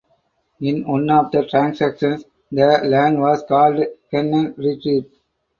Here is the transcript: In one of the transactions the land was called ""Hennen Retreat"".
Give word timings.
In 0.61 0.83
one 0.87 1.11
of 1.11 1.29
the 1.31 1.45
transactions 1.45 2.25
the 2.51 2.79
land 2.85 3.21
was 3.21 3.43
called 3.47 3.85
""Hennen 4.11 4.57
Retreat"". 4.57 5.05